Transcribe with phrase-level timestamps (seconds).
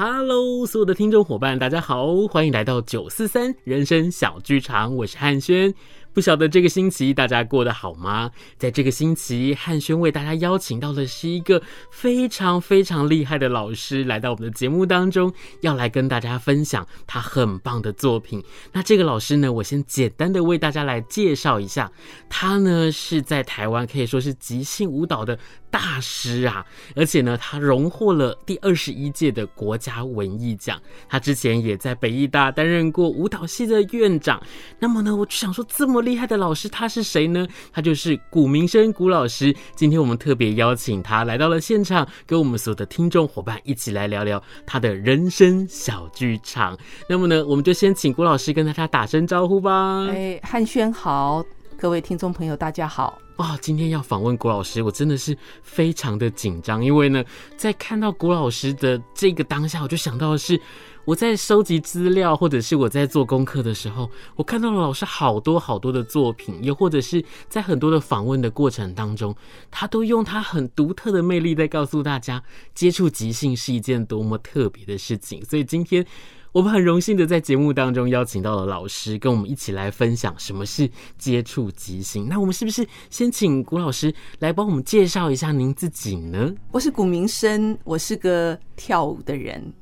[0.00, 5.74] Hello，所有的听众伙伴，大家好，欢迎来到九四三人生小剧场，我是汉轩。
[6.12, 8.30] 不晓得这个星期大家过得好吗？
[8.56, 11.62] 在这个星期，汉轩为大家邀请到的是一个
[11.92, 18.42] 非常非常厉害的老师，来到我们的节目当中，要来跟大家分享他很棒的作品。
[18.72, 21.92] 那这个老师呢，我先简单的为大家来介绍一下，
[22.28, 25.38] 他呢是在台湾可以说是即兴舞蹈的
[25.70, 26.66] 大师啊，
[26.96, 30.80] 而且呢，他荣获了第二十一届的国家文艺奖。
[31.08, 34.42] 他之前也在北艺大担任过舞蹈系的院长。
[34.80, 35.97] 那么呢，我就想说这么。
[36.00, 37.46] 厉害的老师，他是谁呢？
[37.72, 39.54] 他就是古明生古老师。
[39.74, 46.76] 今天我们特别邀请他来到了现场，跟我们所有的听众伙伴一起来聊聊他的人生小剧场。
[47.08, 50.06] 那么呢，我们就先请古老师跟大家打声招呼吧。
[50.08, 51.44] 哎，汉轩好，
[51.80, 53.20] 各位听众朋友，大家好。
[53.36, 57.24] 哇，今天要访问古老师，我真的是非常的紧张，因为呢，
[57.56, 60.60] 在看到古老师的这个当下，我就想到的是。
[61.04, 69.34] 我在收集资料，或者是我在做功课的时候，我看到了老师好多好多的作品，又或者是在很多的访问的过程当中，
[69.70, 72.42] 他都用他很独特的魅力在告诉大家，
[72.74, 75.42] 接触即兴是一件多么特别的事情。
[75.46, 76.04] 所以今天
[76.52, 82.26] 我们很荣幸的在节目当中邀请到了老师，跟我们一起来分享什么是接触即兴。
[82.26, 86.50] 那我们是不是先请古老师来帮我们介绍一下您自己呢？
[86.70, 89.72] 我是古明生，我是个跳舞的人。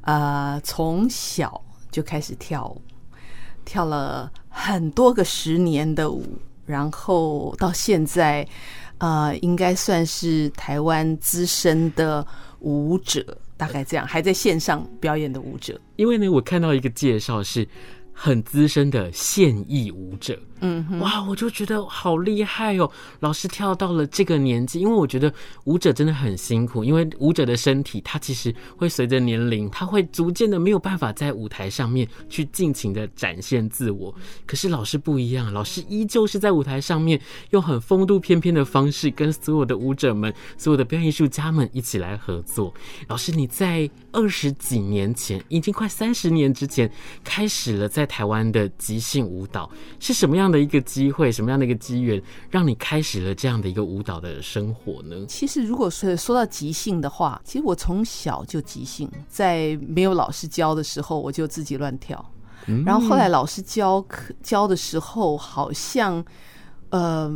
[0.00, 2.82] 呃，从小就开始跳舞，
[3.64, 6.24] 跳了很多个十年的舞，
[6.64, 8.46] 然后到现在，
[8.98, 12.26] 呃，应该算是台湾资深的
[12.60, 15.80] 舞者，大概这样，还在线上表演的舞者。
[15.96, 17.66] 因为呢，我看到一个介绍是。
[18.18, 22.90] 很资深的现役舞者，嗯，哇，我就觉得好厉害哦！
[23.20, 25.30] 老师跳到了这个年纪，因为我觉得
[25.64, 34.12] 舞者真的很辛苦，因为舞者的身体，它其实会随着年龄，它会逐渐的没有办法在舞台上面去尽情的展现自我。
[34.46, 42.72] 可是老师不一样，老师依旧是在舞台上面用很风度翩翩的方式，跟所有的舞者们、所有的表演艺术家们一起来合作。
[43.08, 46.90] 老师，你在二十几年前，已经快三十年之前，
[47.22, 49.68] 开始了在台湾的即兴舞蹈
[50.00, 55.26] 是什么样的一个机会，什么样的一个机缘，让你开始了这样的一个舞蹈的生活呢？
[55.28, 62.24] 其实，如果说说到即兴的话，其实我从小就即兴，在没有老师教的时候，我就自己乱跳。
[62.68, 66.24] 嗯、然后后来老师教课教的时候，好像
[66.90, 67.32] 呃，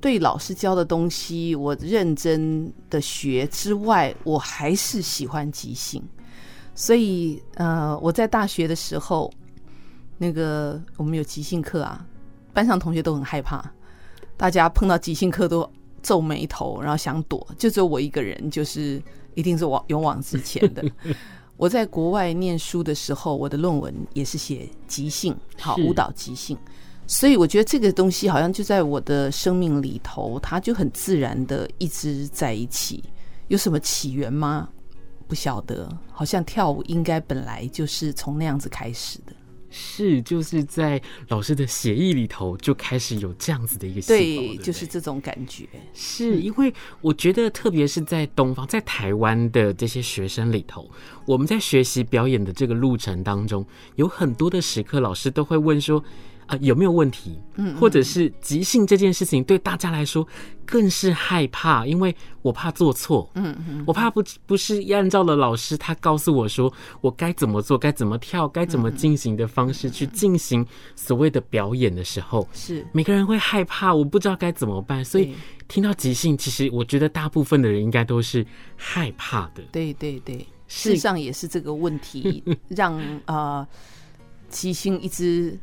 [0.00, 6.02] 对老师教的东西，我认真的学之外，我还是喜欢即兴。
[6.74, 9.30] 所以，呃，我在大学的时候，
[10.22, 12.06] 那个我们有即兴课啊，
[12.52, 13.64] 班上同学都很害怕，
[14.36, 15.66] 大家碰到即兴课都
[16.02, 19.02] 皱眉头，然后想躲，就只有我一个人，就是
[19.34, 20.84] 一定是往勇往直前的。
[21.56, 26.54] 我在国外念书的时候，我的论文也是写即兴，好，舞蹈即兴，
[27.06, 33.02] 所以我觉得这个东西好像就在我的生命里头，它就很自然的一直在一起。
[33.48, 34.68] 有什么起源吗？
[35.26, 39.32] 不晓得，好像跳舞应该本来就是从那样子开始的。
[39.70, 45.66] 是，就是在老师的写意里头就开始有这样子的一个，对，对，就是这种感觉。
[45.94, 50.90] 是因为我觉得，特别是在东方，在台湾的这些学生里头，
[51.24, 53.64] 我们在学习表演的这个路程当中，
[53.96, 56.02] 有很多的时刻，老师都会问说。
[56.50, 57.38] 啊，有没有问题？
[57.54, 60.26] 嗯，或者是即兴这件事情对大家来说
[60.66, 62.12] 更是害怕，因为
[62.42, 70.66] 我怕做错，嗯嗯，我怕不不是按照了老师他告诉我说我该怎么做、该怎么跳、该怎么进行的方式去进行
[70.96, 75.04] 所谓的表演的时候，是每个人会害怕，我不知道该怎么办。
[75.04, 75.32] 所以
[75.68, 78.44] 听到即兴，其实我觉得大部分的人应该都是
[78.74, 79.62] 害怕的。
[79.70, 83.64] 对对对，事实上也是这个问题 让呃
[84.48, 85.56] 即兴一直。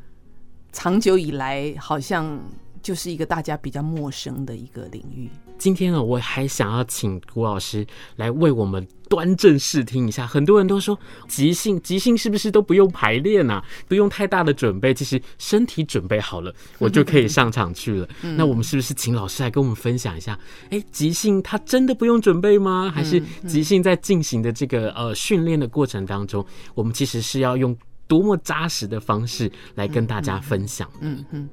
[0.77, 2.39] 长久以来，好像
[2.83, 5.27] 就是一个大家比较陌生的一个领域。
[5.57, 7.83] 今天呢，我还想要请古老师
[8.15, 10.27] 来为我们端正视听一下。
[10.27, 10.95] 很多人都说
[11.27, 13.59] 即兴，即兴是不是都不用排练啊？
[13.87, 18.07] 不用太大的准备，其实身体准备好了， 我就可以上场去了。
[18.21, 20.37] 那我们是不是请老师来跟我们分享一下？
[20.69, 22.91] 哎，即兴它真的不用准备吗？
[22.93, 26.45] 还是即兴在进行的这个呃训练的过程当中，
[26.75, 27.75] 我们其实是要用？
[28.07, 30.89] 多么扎实的方式来跟大家分享。
[31.01, 31.49] 嗯嗯，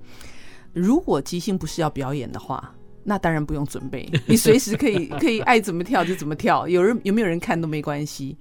[0.73, 2.73] 如果即兴不是要表演的话，
[3.03, 8.37] 那当然不用准备， 你随时可以可以爱怎么跳就怎么跳，有人有没有人看都没关系。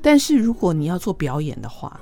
[0.00, 2.00] 但是如果你要做表演的话，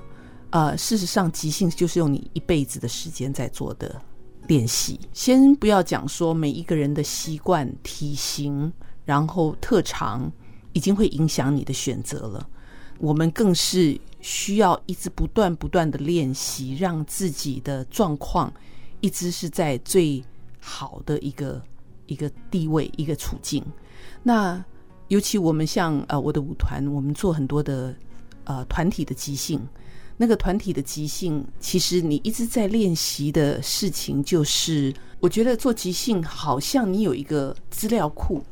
[0.50, 4.00] 呃，事实上即兴就是用你一辈子的时间在做的
[4.46, 4.98] 练习。
[5.12, 8.72] 先不要讲说每一个人的习惯、体型，
[9.04, 10.32] 然后特长，
[10.72, 12.48] 已经会影响你的选择了。
[12.98, 18.52] 我们更是需要一直不断不断的练习，让自己的状况
[19.00, 20.22] 一直是在最
[20.60, 21.62] 好的一个
[22.06, 23.64] 一个地位、一个处境。
[24.22, 24.62] 那
[25.08, 27.94] 尤其我们像呃我的舞团，我们做很多的
[28.44, 29.60] 呃团体的即兴，
[30.16, 38.42] 那个团体的即兴，其实你一直在练习的事情，就是我觉得做即兴好像你有一个资料库。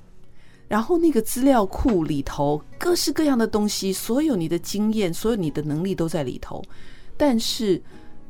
[0.68, 6.62] 然后那个资料库里头各式各样的东西，所有你的经验，所有你的能力都在里头。
[7.16, 7.82] 但是，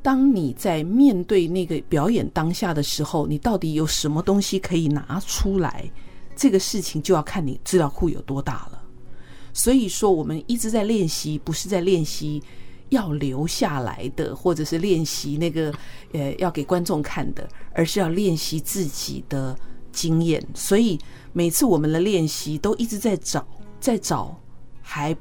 [0.03, 5.91] 当你在面对那个表演当下的时候，你到底有什么东西可以拿出来？
[6.37, 8.81] 这个事情就要看你资料库有多大了。
[9.53, 12.41] 所以说，我们一直在练习，不是在练习
[12.91, 15.75] 要留下来的，或者是练习那个
[16.13, 19.59] 呃要给观众看的，而是要练习自己的
[19.91, 20.41] 经验。
[20.55, 20.97] 所以。
[21.39, 23.47] 每次我们的练习都一直在找，
[23.79, 24.37] 在找
[24.83, 25.17] 还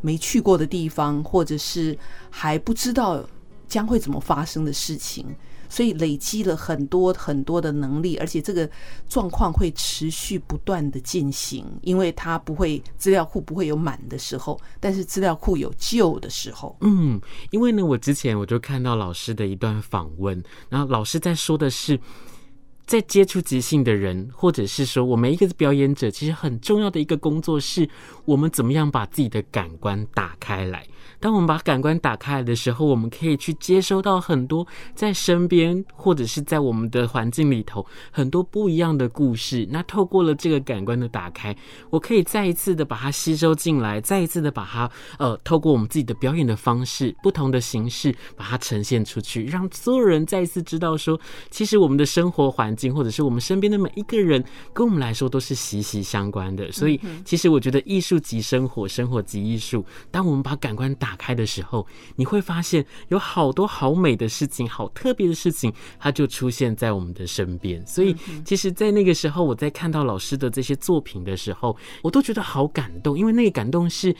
[0.00, 1.98] 没去过的地方，或者是
[2.30, 3.28] 还不知道
[3.66, 5.26] 将会怎么发生的事情，
[5.68, 8.70] 所以累积了很多很多的能力，而且这个
[9.08, 16.76] 状况会持续不断的进行，因为它不会资料库不会有满的时候，但是资料库有旧的时候。
[16.82, 17.20] 嗯，
[17.50, 21.98] 因为呢，我之前我就看到老师的一段访问，然后老师在说的是。
[22.86, 27.88] 在接触即兴的人，或者是说我们一个表演者，其实很重要的一个工作是，
[28.24, 30.86] 我们怎么样把自己的感官打开来。
[31.18, 39.66] 当我们把感官打开来的时候，我们可以去接收到很多在身边或者是在我们的环境里头很多不一样的故事。
[39.70, 41.56] 那透过了这个感官的打开，
[41.90, 51.18] 我可以再一次的把它吸收进来，再一次的把它呃，透过我们自己的表演的方式，不同的形式把它呈现出去，让所有人再一次知道说，
[51.50, 54.44] 其实我们的生活环境或者是我们身边的每一个人，
[54.74, 56.70] 跟我们来说都是息息相关的。
[56.70, 59.82] 所以，其实我觉得艺术即生活，生活即艺术。
[60.10, 61.86] 当我们把感官打打开的时候，
[62.16, 67.86] 你会发现有好多好美的事情，好特别的事情，它就出现在我们的身边。
[67.86, 68.12] 所以，
[68.44, 74.12] 其实，在那个时候，我在看到老师的这些作品的时候，我都觉得好感动，因为那个感动是。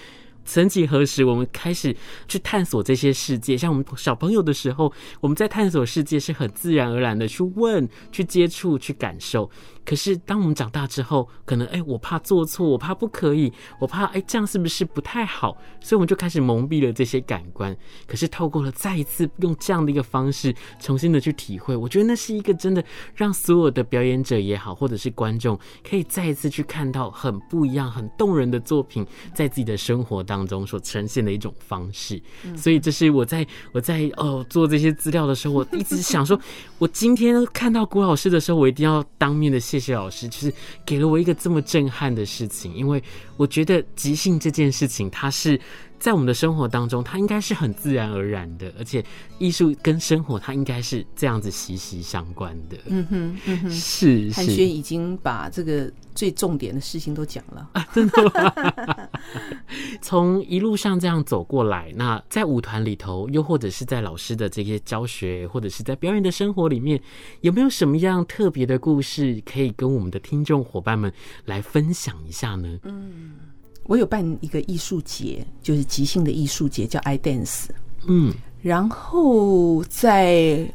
[0.46, 1.94] 曾几何时，我们开始
[2.26, 3.56] 去探索这些世界。
[3.56, 4.90] 像我们小朋友的时候，
[5.20, 9.50] 我们在探索世界是很自然而然的去问、去接触、去感受。
[9.86, 15.56] 可是当我们长大之后，可能哎，我怕做错，我怕不可以，我怕哎，这样是不是不太好？
[15.80, 17.74] 所以我们就开始蒙蔽了这些感官。
[18.06, 22.84] 可是透过了再一次用这样的一个方式，重新的去体会，我觉得那是一个真的
[23.14, 25.58] 让所有的表演者也好，或者是观众，
[25.88, 32.20] 可以再一次去看到很不一样、很动人的作品，在自己的生活当中所呈现的一种方式，
[32.56, 36.38] 所以这是我在我在哦做这些资料的时候，我一直想说，
[36.78, 40.52] 我今天看到古老师的时候，我一定要当面的谢谢谢老师，就是
[40.84, 43.02] 给了我一个这么震撼的事情，因为
[43.37, 45.61] 我觉得即兴这件事情，它是。
[45.98, 49.04] 在我们的生活当中，它应该是很自然而然的，而且
[49.38, 52.76] 艺术跟生活它应该是这样子息息相关的。
[52.87, 54.31] 嗯哼，嗯哼，是。
[54.32, 59.08] 汉轩已经把这个最重点的事情都讲了啊，真的吗？
[60.02, 67.00] 从一路上这样走过来，那在舞团里头，又或者是在老师的这些教学，或者是在表演的生活里面，
[67.40, 71.12] 有没有什么样特别的故事可以跟我们的听众伙伴们
[71.46, 72.78] 来分享一下呢？
[72.84, 73.37] 嗯。
[73.86, 77.66] 我有办一个艺术节，就是即兴的艺术节，叫 I Dance。
[78.06, 80.68] 嗯，然后在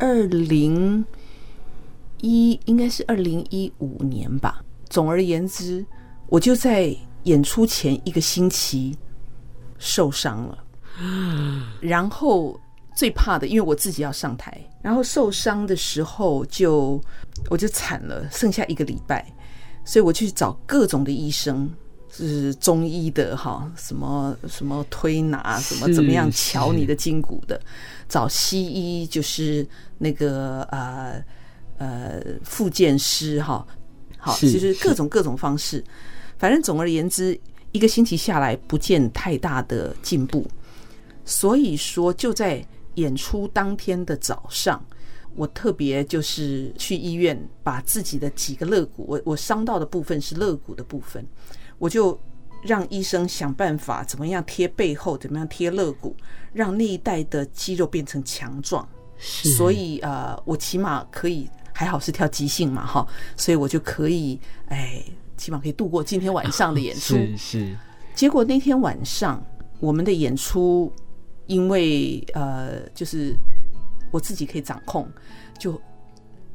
[0.00, 1.04] 二零
[2.20, 4.62] 一，应该是二零一五年吧。
[4.88, 5.84] 总而言之，
[6.28, 8.96] 我就在演出前一个星期
[9.78, 10.58] 受伤了。
[11.80, 12.58] 然后
[12.94, 17.00] 最怕的，因为我自己要上台，然后受伤的时候就
[17.48, 19.24] 我就惨了，剩下一个礼拜，
[19.84, 21.70] 所以我去找各种的医生。
[22.10, 27.60] 是中医的哈，什么什么推拿，什么怎么样瞧你的筋骨的，
[28.08, 29.66] 找西医就是
[29.98, 31.24] 那个呃
[31.78, 33.66] 呃复健师哈，
[34.16, 34.74] 好，就是。
[34.74, 35.84] 各种各种方式，
[36.38, 37.38] 反正总而言之，
[37.72, 40.46] 一个星期下来不见太大的进步，
[41.24, 44.82] 所以说就在演出当天的早上，
[45.34, 51.24] 我特别就是去医院把自己的几个肋骨，我我伤到的部分是肋骨的部分。
[51.78, 52.18] 我就
[52.62, 56.16] 让医生想办法怎么样贴背后，怎么样贴肋骨，
[56.52, 58.86] 让那一带的肌肉变成强壮。
[59.16, 63.06] 是，所以呃，我起码可以，还好是跳即兴嘛，哈，
[63.36, 65.02] 所以我就可以，哎，
[65.36, 67.14] 起码可以度过今天晚上的演出。
[67.16, 67.76] 是是。
[68.14, 69.44] 结果那天晚上
[69.80, 70.92] 我们的演出，
[71.46, 73.36] 因为呃，就是
[74.10, 75.08] 我自己可以掌控，
[75.58, 75.80] 就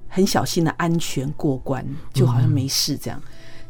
[0.07, 3.21] 很小心的安全过关，就好像没事这样。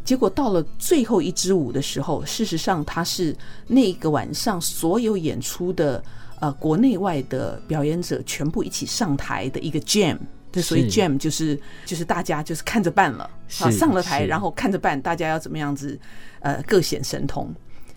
[0.04, 3.36] 结果到了最后一支舞的时候，事实上它是
[3.68, 6.04] 那个晚上所有演出的
[6.40, 10.18] 呃国内外的表演者全部一起上台的一个 jam。
[10.52, 13.24] 这所以 jam 就是就是大家就是看着办了
[13.60, 16.00] 啊，上了台然后看着办，大家要怎么样子
[16.42, 17.54] 呃各显神通。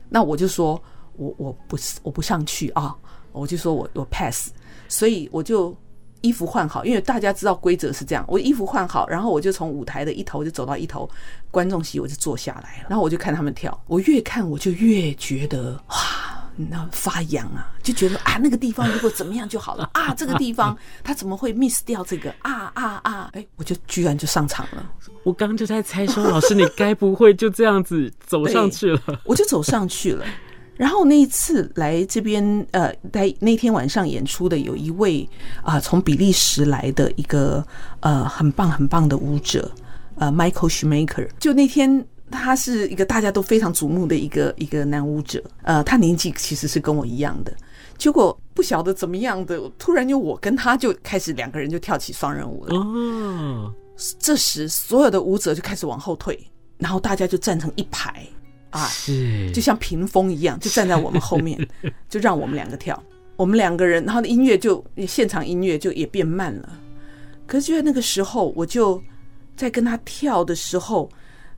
[0.09, 0.81] 那我就说
[1.17, 2.95] 我我不是我不上去啊，
[3.33, 4.51] 我就说我我 pass，
[4.89, 5.77] 所以我就。
[6.21, 8.25] 衣服换好，因为大家知道规则是这样。
[8.29, 11.09] 我衣服换好，然后我就从舞台的一头就走到一头
[11.51, 12.87] 观众席，我就坐下来了。
[12.89, 15.97] 然后我就看他们跳，我越看我就越觉得哇，
[16.57, 23.31] 那发痒啊，就觉得啊，那个地方如果怎么样就好了啊，这个地方他怎么会 miss 掉这个啊啊啊！
[23.35, 24.91] 哎，我就居然就上场了。
[25.23, 29.01] 我刚刚就在猜说，老师你该不会就这样子走上去了？
[29.25, 30.25] 我就走上去了。
[30.77, 35.27] 然后那一次来这边，呃，在那天晚上演出的有一位
[35.63, 37.67] 啊，从比利时来的一个
[38.01, 39.71] 呃很棒很棒的舞者，
[40.17, 41.29] 呃，Michael Schumacher。
[41.39, 47.53] 就那天他是一个大家都非常瞩目的一个一个男舞者，呃，他年纪其实是跟我一样的。
[47.97, 52.77] 结果不晓得怎么样的，突然就我跟他就开始两个人就跳起双人舞了。
[52.77, 53.73] 哦，
[54.19, 56.39] 这时所有的舞者就开始往后退，
[56.77, 58.27] 然后大家就站成一排。
[58.77, 61.59] 啊，是，就像屏风一样，就站在我们后面，
[62.09, 63.03] 就让我们两个跳。
[63.37, 66.79] 我们两个人，然后的音乐就现场音乐就也变慢了。
[67.47, 69.03] 可是就在那个时候，我就
[69.57, 71.09] 在跟他跳的时候，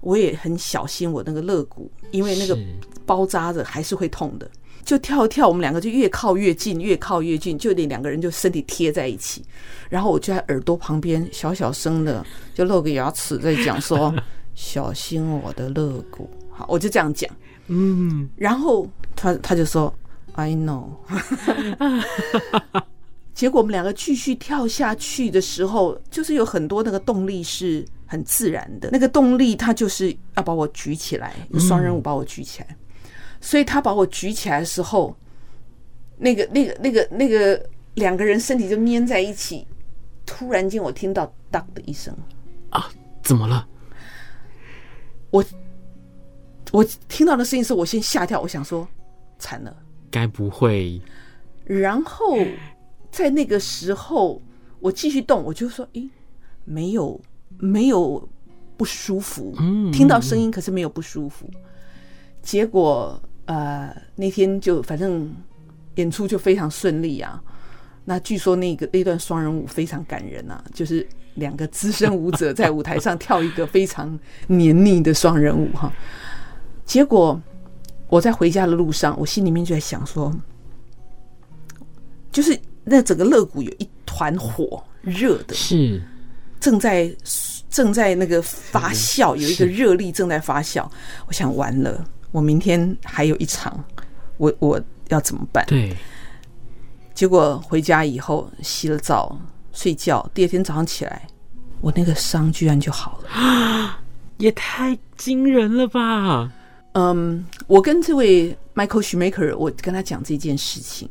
[0.01, 2.59] 我也很小心我那个肋骨，因为那个
[3.07, 4.51] 包扎着还是会痛的。
[4.85, 9.45] 就跳一跳，我们两个就越靠越近，越靠越近，就那两个人就身体贴在一起。
[9.91, 14.13] 然后我就在耳朵旁边小小声的就露个牙齿在讲说：
[14.57, 17.31] “小心我的肋骨。”好，我就这样讲，
[17.69, 18.85] 嗯，然后
[19.15, 19.95] 他他就说
[20.33, 20.89] ，I know，
[23.33, 32.77] 结果我们两个继续跳下去的时候，就是有很多那个动力是很自然的，那个动力他就是要把我举起来，双人舞把我举起来，
[33.41, 35.17] 所以他把我举起来的时候，
[36.17, 39.65] 那个那个那个那个两个人身体就粘在一起，
[40.27, 42.13] 突然间我听到“当”的一声，
[42.71, 42.91] 啊，
[43.23, 43.65] 怎么了？
[45.31, 45.45] 我。
[46.73, 48.87] 我听到的声音是我先吓跳，我想说
[49.39, 49.75] 惨了，
[50.11, 51.01] 该不会？
[51.65, 52.39] 然后
[53.11, 54.41] 在那个时候，
[54.81, 56.09] 我继续动，我就说：“诶，
[56.65, 57.21] 没有，
[57.59, 58.29] 没有
[58.77, 61.49] 不舒服。”嗯，听到声音，可是没有不舒服。
[62.43, 65.31] 结果呃，那天就反正
[65.97, 67.43] 演出就非常顺利啊。
[68.05, 75.93] 那据说那个那段双人舞非常感人啊，就是两个资深舞者在舞台上跳一个非常黏腻的双人舞哈。
[76.89, 77.39] 结果
[78.09, 80.35] 我在回家的路上，我心里面就在想说，
[82.33, 86.03] 就是那整个肋骨有一团火热的，是
[86.59, 87.15] 正在
[87.69, 90.89] 正在那个发酵，有一个热力正在发酵。
[91.27, 92.03] 我想完了，
[92.33, 93.85] 我明天还有一场，
[94.39, 95.63] 我我要怎么办？
[95.67, 95.95] 对。
[97.15, 99.39] 结果回家以后洗了澡
[99.73, 101.29] 睡觉，第二天早上起来，
[101.83, 103.99] 我那个伤居然就好了，
[104.39, 106.51] 也太惊人了吧！
[106.99, 111.09] 嗯，um, 我跟这位 Michael Schumacher，我跟他讲这件事情，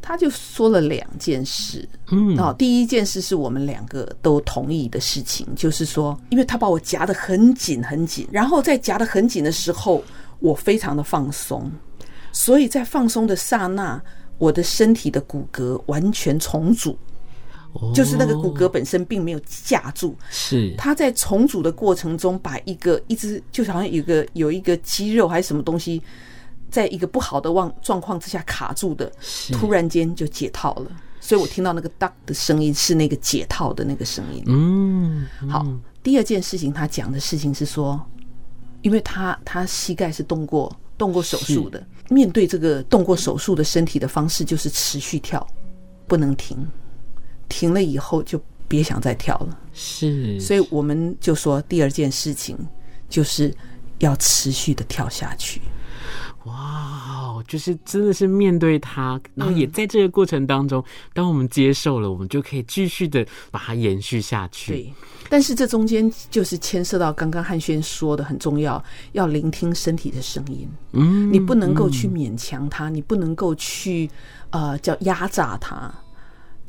[0.00, 1.88] 他就说了两件事。
[2.12, 10.02] 嗯，哦，第一件事是我们两个都同意的事情，就是说，因为他把我夹得很紧很紧，然后在夹得很紧的时候，
[10.38, 11.70] 我非常的放松，
[12.32, 14.00] 所以在放松的刹那，
[14.38, 16.96] 我的身体的骨骼完全重组。
[17.94, 26.02] 就是那个骨骼本身并没有架住，是他在重组的过程中，把一个一直就好像有个有一个肌肉还是什么东西，
[26.70, 29.10] 在一个不好的状状况之下卡住的，
[29.52, 30.90] 突然间就解套了。
[31.20, 34.42] 所以我听到那个 duck 的声音是那个解套的那个声音。
[34.46, 35.66] 嗯，好。
[36.02, 38.00] 第二件事情，他讲的事情是说，
[38.80, 45.46] 因为他他膝盖是动过动过手术的，面对这个动过手术的身体的方式就是持续跳，
[46.06, 46.66] 不能停。
[47.50, 52.56] 停了以后就别想再跳了，是，所以我们就说第二件事情
[53.08, 53.54] 就是
[53.98, 55.60] 要持续的跳下去。
[56.44, 64.72] 哇，就是真的是面对它，然后也在这个过程当中，嗯、当我们接受了，我们就可以继续的把它延续下去。
[64.72, 64.94] 对，
[65.28, 70.66] 但是这中间就是牵涉到刚刚汉轩说的很重要，要聆听身体的声音。
[70.92, 74.10] 嗯，你不能够去勉强它，嗯、你不能够去
[74.48, 75.92] 呃叫压榨它。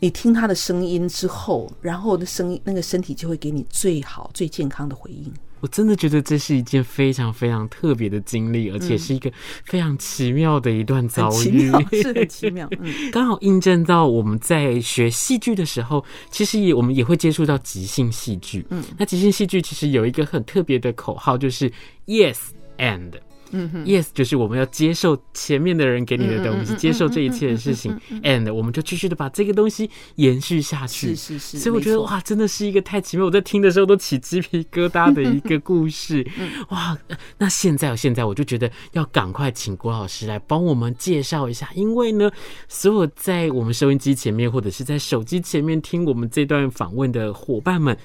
[0.04, 5.32] 你听他的声音之后，然后的声音那个身体就会给你最好、最健康的回应。
[5.60, 9.32] 我真的觉得这是一件非常非常特别的经历，而且是一个
[9.64, 12.68] 非常奇妙的一段遭遇，嗯、是很奇妙。
[12.80, 18.66] 嗯， 刚好印证到我们在学戏剧的时候，其实也我们也会接触到即兴戏剧。
[18.72, 21.72] 嗯，那即兴戏剧其实有一个很特别的口号，就是
[22.08, 22.38] Yes
[22.80, 23.12] and。
[23.52, 31.16] 嗯哼，Yes，就是我们要接受前面的人给你的东西，接受这一切的事情，and 我们就继续的把这个东西延续下去。
[31.16, 36.26] 是是是，所以我觉得哇，真的是一个太奇妙，我在听的时候都起鸡皮疙瘩的一个故事。
[36.70, 36.98] 哇，
[37.38, 42.32] 那现在现在我就觉得要赶快请郭老师来帮我们介绍一下，因为呢，
[42.68, 47.98] 所有在我们收音机前面或者是在手机前面听我们这段访问的伙伴们。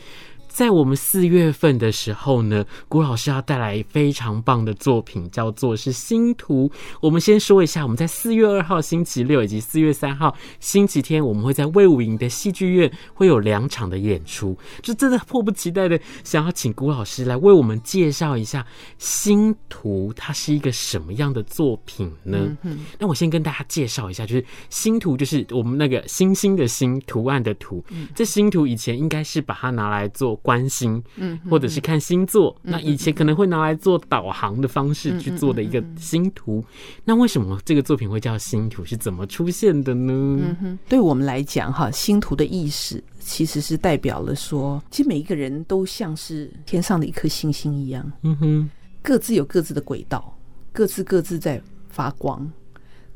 [0.57, 6.67] 在我们四月份的时候呢，郭老师要带来非常棒的作品，叫做是《星图》。
[7.03, 14.57] 我们先说一下，我们在四月二号星期六以及四月三号星期天，我们会在魏武营的戏剧院会有两场的演出。
[14.81, 18.63] 就真的迫不及待的想要请郭老师来为我们介绍一下
[18.97, 22.57] 《星图》，它是一个什么样的作品呢？
[22.63, 27.85] 嗯，那我先跟大家介绍一下，就是《星图》就是我们那个星星的星图案的图。
[28.15, 30.35] 这《星图》以前应该是把它拿来做。
[30.47, 36.65] 观星，嗯，或者是看星座，嗯，那以前可能会拿来做导航的方式去做的一个星图。
[37.05, 38.85] 那为什么这个作品会叫星图？
[38.85, 40.13] 是怎么出现的呢？
[40.15, 48.71] 嗯哼，对我们来讲，哈，星图的意识其实是代表了说，其实每一个人都像是天上的一颗星星一样，嗯哼，
[49.03, 50.33] 各自有各自的轨道，
[50.73, 52.49] 各自各自在发光，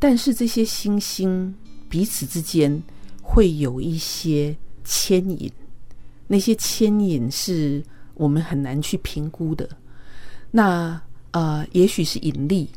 [0.00, 1.54] 但是这些星星
[1.88, 2.82] 彼此之间
[3.22, 5.48] 会有一些牵引。
[6.32, 7.82] 那些牵引是
[8.14, 9.68] 我们很难去评估的。
[10.48, 11.00] 那
[11.32, 12.68] 呃，也许是引力，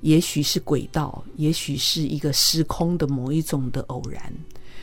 [0.00, 4.32] 也许是轨道，也许是一个时空的某一种的偶然。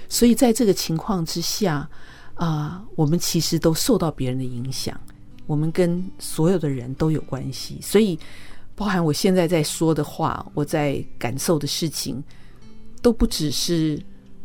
[0.08, 1.90] 所以在这个情况之下，
[2.36, 4.96] 啊、我们其实都受到别人的影响。
[5.48, 8.18] 我们跟所有的人都有关系，所以
[8.76, 12.24] 包含我现在在说的话，我在感受的事情，
[13.02, 14.00] 都不只是。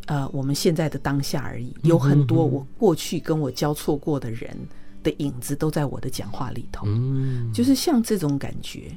[0.05, 4.55] 呃，我们现在的当下而已，有很多我过去跟我交错过的人
[5.03, 8.95] 的影子都在我的讲话里头，嗯，就是像这种感觉。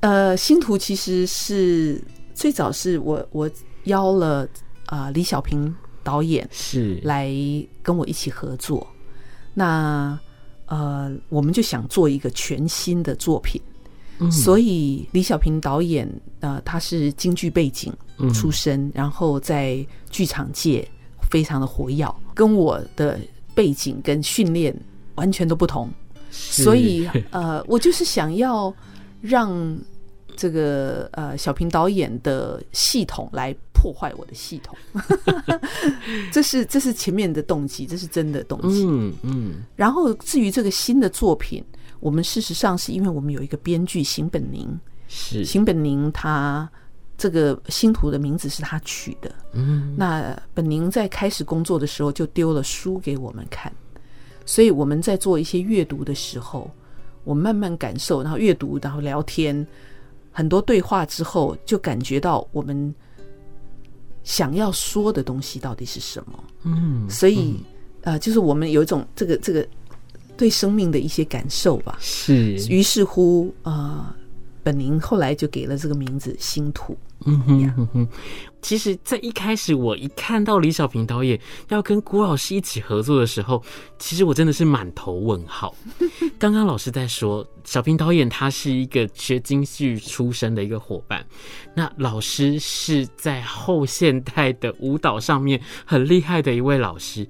[0.00, 2.02] 呃，星图其实是
[2.34, 3.50] 最早是我我
[3.84, 4.48] 邀了
[4.86, 7.00] 啊、呃、李小平导演是。
[7.02, 7.30] 来
[7.82, 8.86] 跟我一起合作，
[9.54, 10.18] 那
[10.66, 13.60] 呃我们就想做一个全新的作品。
[14.28, 16.08] 所以李小平导演，
[16.40, 17.92] 呃，他是京剧背景
[18.34, 20.86] 出身，嗯、然后在剧场界
[21.30, 23.20] 非常的活跃，跟我的
[23.54, 24.76] 背景跟训练
[25.14, 25.88] 完全都不同。
[26.30, 28.74] 所以，呃，我就是想要
[29.20, 29.78] 让
[30.36, 34.76] 这个呃小平导演的系统来破坏我的系统，
[36.32, 38.84] 这是这是前面的动机，这是真的动机。
[38.84, 39.54] 嗯嗯。
[39.76, 41.64] 然后至于这个新的作品。
[42.00, 46.68] 我们事实上是因为我们有一个编剧邢本宁，是邢本宁，他
[47.18, 49.30] 这个星图的名字是他取的。
[49.52, 53.70] 嗯，那本宁在开始工作的时候就丢了书给我们看，
[54.46, 56.70] 所以我们在做一些阅读的时候，
[57.24, 59.66] 我慢慢感受，然后阅读，然后聊天，
[60.32, 62.94] 很多对话之后，就感觉到我们
[64.24, 66.44] 想要说的东西到底是什么。
[66.62, 67.62] 嗯，所以
[68.00, 69.66] 呃，就是我们有一种这个这个。
[70.40, 72.54] 对生命的一些感受吧，是。
[72.70, 74.06] 于是乎，呃，
[74.62, 76.96] 本宁后来就给了这个名字“星土”。
[77.26, 77.38] 嗯
[77.92, 78.08] 哼。
[78.62, 83.62] 其实，在一开始我一看到李小平导演要跟郭老师一起合作的时候，
[83.98, 85.74] 其实我真的是满头问号。
[86.40, 91.22] 刚刚老师在说，小平导演他是一个学京剧出身的一个伙伴，
[91.74, 97.28] 那老师是在后现代的舞蹈上面很厉害的一位老师。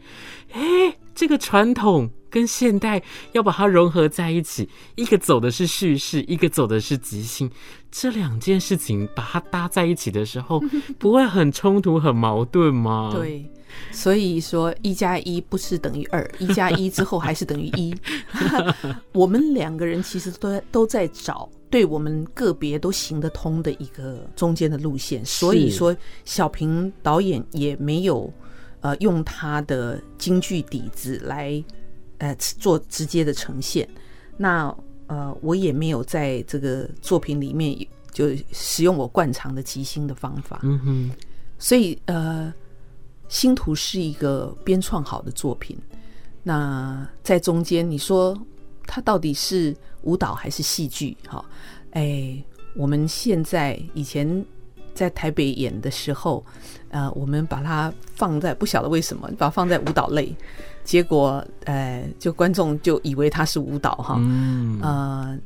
[0.52, 2.08] 诶，这个传统。
[2.30, 7.50] 跟现代要把它融合在一起，一个走的是叙事，一个走的是即兴，
[7.90, 10.62] 这两件事情把它搭在一起的时候，
[10.98, 13.10] 不会很冲突、很矛盾吗？
[13.12, 13.44] 对，
[13.90, 17.94] 所以说一加一不是等于二，一加一之后还是等于一。
[19.12, 28.32] 我们两个人其实都在都在找对我们个别都行得通的一个中间的路线，所以说小平导演也没有
[28.80, 31.62] 呃用他的京剧底子来。
[32.20, 33.88] 呃，做直接的呈现，
[34.36, 34.74] 那
[35.06, 37.74] 呃，我也没有在这个作品里面
[38.12, 40.60] 就使用我惯常的即兴的方法。
[40.62, 41.10] 嗯哼，
[41.58, 42.52] 所以呃，
[43.28, 45.76] 星图是一个编创好的作品。
[46.42, 48.38] 那在中间，你说
[48.86, 51.16] 它到底是舞蹈还是戏剧？
[51.26, 51.42] 哈，
[51.92, 52.36] 哎，
[52.76, 54.44] 我们现在以前
[54.94, 56.44] 在台北演的时候，
[56.90, 60.34] 呃，我们把它放在不晓得为什么把它放在舞蹈类，
[60.84, 65.38] 结果呃，就观众就以为它是舞蹈哈，嗯、呃，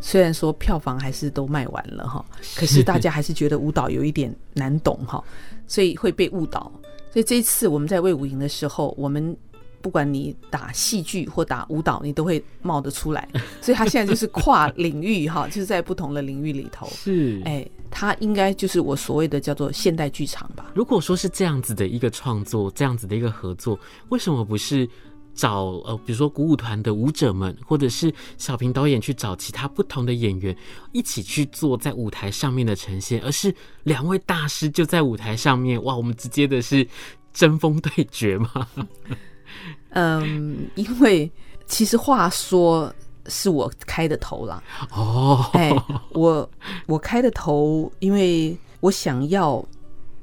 [0.00, 2.24] 虽然说票房还是都卖完了哈，
[2.56, 5.22] 可是大家还是觉得舞蹈有一点难懂哈，
[5.66, 6.70] 所以会被误导。
[7.12, 9.36] 所以这一次我们在魏武营的时候，我们。
[9.84, 13.28] 不管你打戏剧或打舞蹈，你都会冒得出来。
[13.60, 16.88] 所以他现在就是跨领域哈， 就是在不同的领域里头。
[16.88, 20.72] 是，哎，他应该就是我所谓的叫做现代剧场吧。
[20.74, 24.88] 如果说是这样子的一个创作，这样子的一个合作，为什么不是
[25.34, 30.56] 找呃，比如说鼓舞团的舞者们，或者是小平导演去找其他不同的演员
[30.92, 36.88] 一起去做在舞台上面的呈现，而是两位大师就在舞台上面，哇，我们直接的是
[37.34, 38.66] 针锋对决吗？
[39.90, 41.30] 嗯，因为
[41.66, 42.92] 其实话说
[43.26, 44.62] 是我开的头啦。
[44.90, 45.72] 哦，哎，
[46.10, 46.48] 我
[46.86, 49.64] 我开的头，因为我想要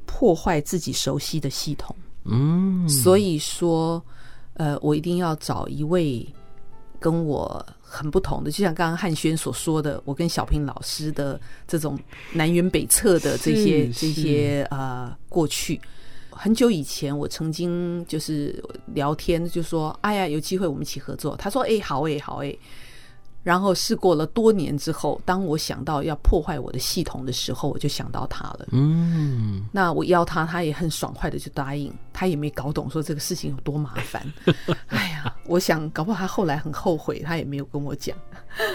[0.05, 4.03] 破坏自己熟悉的系统，嗯，所以说，
[4.53, 6.27] 呃，我一定要找一位
[6.99, 11.97] 跟我很不同的，就像刚刚汉轩所说的，我跟小平老师的这种
[12.33, 15.81] 南辕北辙的这些这些呃过去。
[16.31, 22.55] 很久以前，我曾经就是聊天，就说：“哎呀，有机会我们一起合作。”他说：“哎，好哎，好哎。”
[23.43, 28.67] 然后试过了多年之后，当我想到要破坏我的系统的时候，我就想到他了。
[28.71, 31.91] 嗯，那我邀他，他也很爽快的就答应。
[32.13, 34.23] 他也没搞懂说这个事情有多麻烦。
[34.89, 38.15] 哎呀，我想搞不好他后来很后悔，他也没有跟我讲。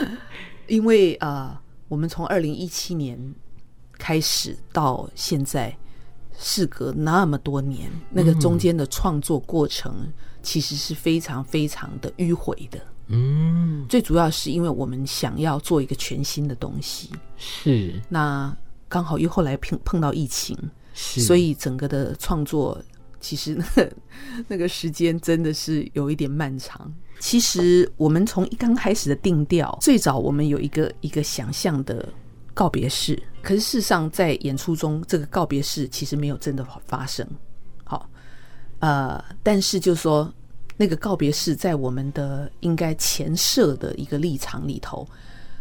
[0.67, 3.17] 因为啊、呃，我们从二零一七年
[3.97, 5.73] 开始到现在。
[6.39, 10.07] 事隔那么多年，那个中间的创作过程
[10.43, 12.79] 其实是非常非常的迂回的。
[13.09, 18.55] 嗯，最主要是因为我们想要做一个全新的东西，是那
[18.89, 20.59] 刚好又后来碰碰到疫情，
[20.93, 22.83] 是所以整个的创作
[23.21, 23.93] 其实那 个
[24.49, 26.93] 那个时间真的是有一点漫长。
[27.21, 32.07] 其实我们从一刚开始的定调，最早我们有一个一个想象的。
[32.57, 37.29] 告别式，可是事实上在演出中，这个告别式其实没有真的发生。
[37.85, 38.09] 好，
[38.79, 40.33] 呃，但是就是说，
[40.75, 45.07] 那个告别式在我们的应该前设的一个立场里头，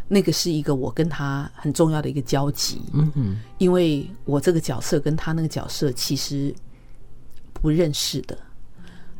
[0.08, 2.80] 那个是一个我跟他很重要的一个交集。
[2.94, 6.54] 嗯嗯，因为我这个角色跟他那个角色其实
[7.52, 8.38] 不认识的，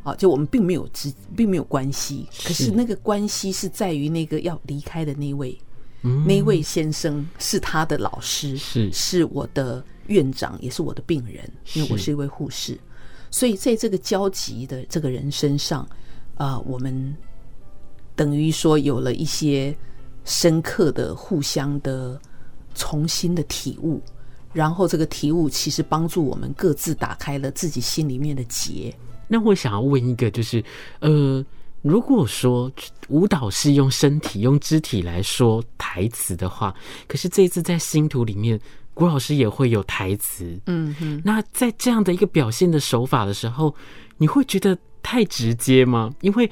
[0.03, 2.27] 啊，就我们并没有直，并没有关系。
[2.43, 5.59] 可是那个关系是在于那个要离开的那位。
[6.03, 12.79] 那位先生是他的老师，是是我的院长，也是我的病人，因为我是一位护士，
[13.29, 15.81] 所以在这个交集的这个人身上，
[16.37, 17.17] 啊、呃，我们
[18.15, 19.77] 等于说有了一些
[20.25, 22.21] 深刻的、互相的、
[22.77, 24.01] 重新的体悟，
[24.53, 28.95] 然后这个体悟其实帮助我们各自打开了自己心里面的结。
[29.27, 30.65] 那我想要问一个，就是
[31.01, 31.45] 呃。
[31.87, 32.71] 如果说
[33.09, 36.75] 舞蹈是用身体、用肢体来说台词的话，
[37.07, 38.61] 可是这一次在星图里面，
[38.93, 40.59] 古老师也会有台词。
[40.67, 43.73] 嗯哼，那在这样的一个表现的手法的时候，
[44.17, 46.13] 你会觉得太直接吗？
[46.23, 46.51] 因为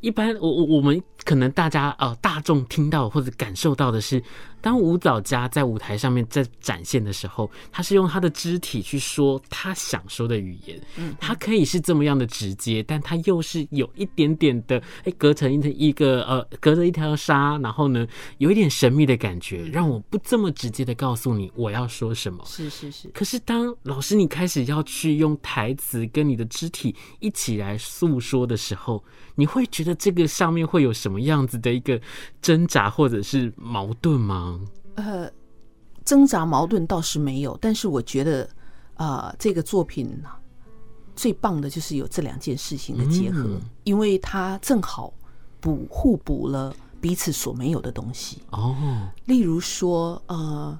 [0.00, 4.22] 一般我我我们可能大家呃大众听到或者感受到的是。
[4.62, 10.80] 当舞蹈家在舞台上面在展现的时候，他是用他的肢体去说他想说的语言。
[10.96, 18.06] 嗯，他可以是这么样的直接，但他又是有一点点的，哎，隔成一一个呃，隔着一条纱，然后呢，
[18.38, 22.44] 有一点神秘的感觉，让我不这么直接的告诉你我要说什么。
[22.46, 23.08] 是是是。
[23.08, 29.02] 可是当老师你开始要去用台词跟你的肢体一起来诉说的时候，
[29.34, 32.00] 你会觉得这个上面会有什么样子的一个
[32.40, 34.60] 挣扎或者是矛盾吗？
[34.94, 35.30] 呃，
[36.04, 38.48] 挣扎矛盾倒是没有，但是我觉得
[38.94, 40.10] 啊、呃，这个作品
[41.14, 45.12] 最棒的就是有这两件事情的结合，嗯、因为它正好
[45.60, 48.38] 补互补了彼此所没有的东西。
[48.50, 48.74] 哦，
[49.26, 50.78] 例如说，呃，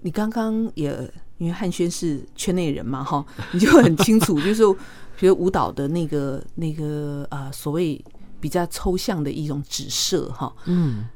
[0.00, 0.90] 你刚刚也
[1.38, 4.62] 因为汉轩是圈内人嘛，哈，你就很清楚，就是
[5.18, 8.04] 比如舞蹈的那个那个啊、呃，所谓
[8.42, 11.06] 比较抽象的一种指涉，哈，嗯。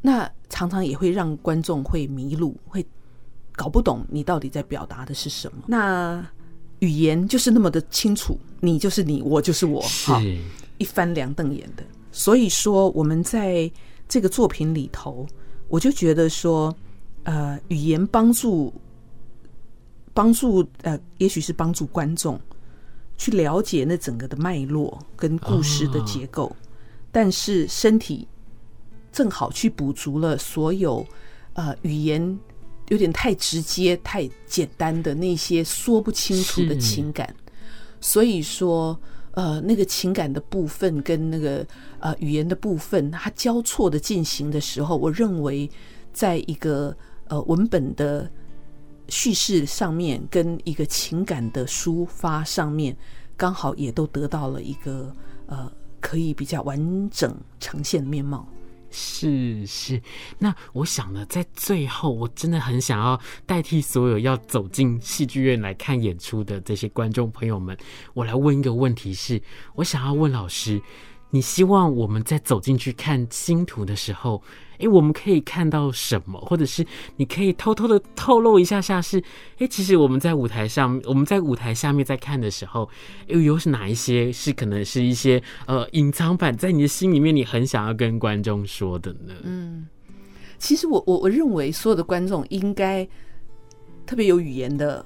[0.00, 2.86] 那常常也会让观众会迷路，会
[3.56, 5.64] 搞不懂你到底在表达的是什么。
[5.66, 6.24] 那
[6.78, 10.22] 语言就是那么的清楚，你就是你，我就是我，哈，
[10.78, 11.82] 一翻两瞪眼的。
[12.12, 13.68] 所以说，我们在
[14.06, 15.26] 这个作品里头，
[15.66, 16.72] 我就觉得说，
[17.24, 18.72] 呃，语言帮助
[20.14, 22.40] 帮助呃，也许是帮助观众
[23.18, 26.54] 去了解那整个的脉络跟故事的结构，
[27.16, 28.28] 但是身体。
[29.10, 31.02] 正好去补足了所有，
[31.54, 32.38] 呃，语言
[32.88, 37.34] 有点太直接、太简单的那些说不清楚的情感，
[37.98, 39.00] 所以说，
[39.30, 41.66] 呃，那个情感的部分跟那个
[41.98, 45.70] 呃语言的部分，它交错的进行的时候，我认为，
[46.12, 46.94] 在一个
[47.28, 48.30] 呃文本的
[49.08, 52.94] 叙事上面，跟一个情感的抒发上面，
[53.34, 55.10] 刚好也都得到了一个
[55.46, 58.46] 呃可以比较完整呈现的面貌。
[58.90, 60.00] 是是，
[60.38, 67.76] 那我想呢，在最后，我真的很想要代替所有要走进戏剧院来看演出的这些观众朋友们，
[68.14, 69.42] 我来问一个问题是：是
[69.74, 70.80] 我想要问老师。
[71.30, 74.40] 你希望我们在走进去看星图的时候，
[74.78, 76.40] 诶，我们可以看到什么？
[76.40, 76.86] 或者是
[77.16, 79.22] 你可以偷偷的透露一下下是，
[79.58, 82.88] 诶，其实我们在舞台上，我们在舞台下面在看的时候，
[83.26, 89.34] 又有哪一些是可能是一些呃隐藏版，在你的心里面你很想要跟观众说的呢？
[89.42, 89.86] 嗯，
[90.58, 93.06] 其实我我我认为所有的观众应该
[94.04, 95.04] 特别有语言的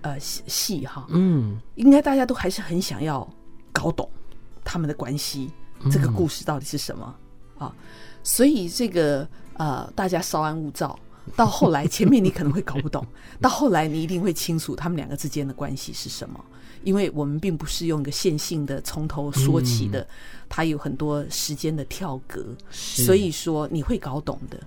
[0.00, 3.28] 呃戏哈，嗯，应该大家都还是很想要
[3.72, 4.08] 搞懂。
[4.64, 5.50] 他们的关系，
[5.90, 7.16] 这个故事到底是什么、
[7.58, 7.74] 嗯、啊？
[8.22, 10.98] 所以这个呃，大家稍安勿躁。
[11.36, 13.06] 到后来，前面你可能会搞不懂，
[13.40, 16.44] 到后来你一定会清楚他们两个之间的关系是什么。
[16.82, 20.04] 因为我们并不是用一个线性的从头说起的，
[20.48, 24.60] 它有很多时间的跳格，所以说你会搞懂的。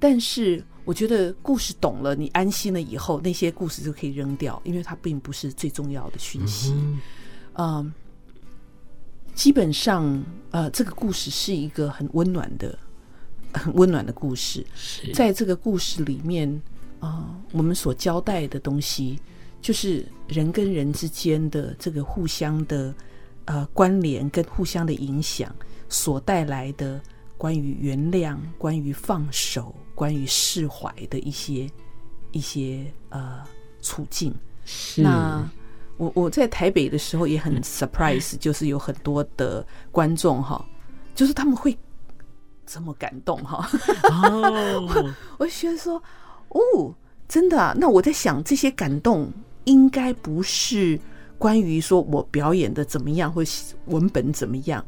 [0.00, 6.72] 但是我觉得故事懂了，你安心了以后，那些故事就可以扔掉，因为它并不是最重要的讯息。
[6.72, 7.00] 嗯。
[7.54, 7.92] 呃
[9.34, 12.78] 基本上，呃，这个故事是一个很温暖的、
[13.52, 14.64] 很温暖的故事。
[15.14, 16.48] 在这个故事里面，
[17.00, 19.18] 啊、呃，我们所交代的东西，
[19.60, 22.94] 就是人跟人之间的这个互相的
[23.44, 25.54] 呃关联跟互相的影响
[25.88, 27.00] 所带来的
[27.36, 31.70] 关于原谅、关于放手、关于释怀的一些
[32.32, 33.40] 一些呃
[33.80, 34.34] 处境。
[34.64, 35.02] 是。
[35.02, 35.48] 那。
[35.98, 40.64] 我我在台北的时候也很 surprise，就是有很多的观众哈，
[41.14, 41.76] 就是他们会
[42.66, 43.68] 这么感动哈。
[44.04, 46.02] 哦， 我觉得说，
[46.48, 46.94] 哦，
[47.28, 47.74] 真的啊。
[47.76, 49.32] 那我在想，这些感动
[49.64, 50.98] 应该不是
[51.38, 53.42] 关于说我表演的怎么样，或
[53.86, 54.84] 文本怎么样，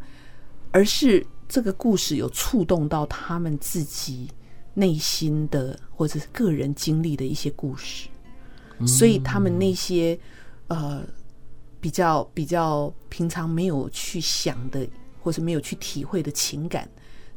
[0.71, 4.29] 而是这个故事有触动到他们自己
[4.75, 8.09] 内心的，或者是个人经历的一些故事，
[8.87, 10.19] 所以他们那些。
[10.69, 11.03] 呃，
[11.79, 14.89] 比较比较平常没有去想的，
[15.21, 16.89] 或是没有去体会的情感，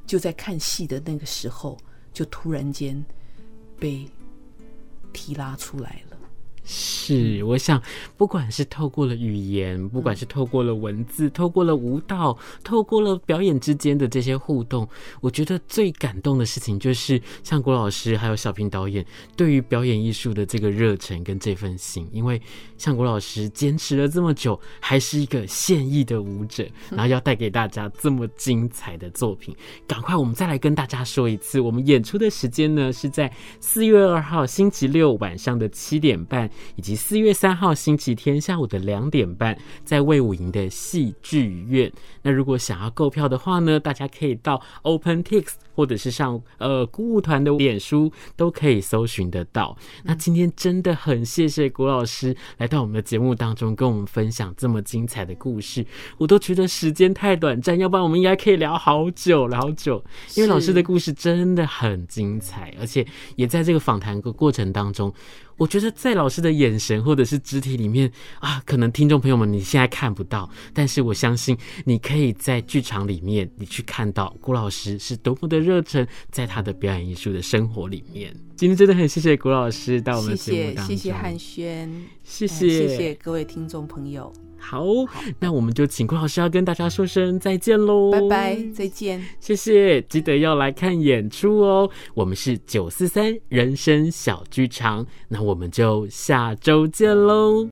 [0.07, 1.77] 就在看戏的那个时候，
[2.13, 3.05] 就突然间
[3.77, 4.09] 被
[5.11, 6.06] 提拉出来了。
[6.69, 7.81] 是，我想，
[8.17, 14.85] 不管是透过了语言，不管是透过了文字，透过了舞蹈，透过了表演之间的这些互动，
[15.21, 19.05] 我觉得最感动的事情就是，像郭老师还有小平导演
[19.37, 22.05] 对于表演艺术的这个热忱跟这份心。
[22.11, 22.41] 因为
[22.77, 29.55] 像郭老师坚持了这么久，还是一个现役的舞者，然后要带给大家这么精彩的作品。
[29.87, 36.51] 赶快，我们再来跟大家说一次，我们演出的时间呢是在四月二号星期六晚上的七点半。
[36.75, 41.91] 以及四月三号星期天下午的两点半，在魏武营的戏剧院。
[42.21, 49.77] 那如果想要购票的话呢，大家可以到 OpenTix 或者是上呃鼓舞团的脸书都可以搜寻得到。
[50.03, 55.85] 那今天真的很谢谢郭老师来到我们的节目当中，跟我们分享这么精彩的故事。
[56.17, 60.03] 我都觉得时间太短暂，要不然我们应该可以聊好久好久。
[60.35, 65.13] 因为老师的故事真的很精彩，而且也在这个访谈的过程当中。
[65.57, 78.35] 我觉得在老师的眼神或者是肢体里面啊，可能听众朋友们你现在看不到，但是我相信你可以在剧场里面，你去看到郭老师是多么的热忱，在他的表演艺术的生活里面。
[78.55, 84.31] 今天真的很谢谢郭老师到我们节目当中，谢谢汉轩，谢谢谢谢各位听众朋友。
[84.59, 84.85] 好，
[85.39, 91.89] 那我们就请郭老师要跟大家说声再见喽，拜拜，再见，谢谢，记得要来看演出哦。
[92.13, 97.65] 我们是九四三人生小剧场，那我们就下周见喽。